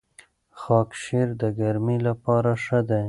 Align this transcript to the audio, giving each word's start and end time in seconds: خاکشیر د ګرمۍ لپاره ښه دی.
خاکشیر 0.61 1.27
د 1.41 1.43
ګرمۍ 1.59 1.97
لپاره 2.07 2.51
ښه 2.63 2.79
دی. 2.89 2.99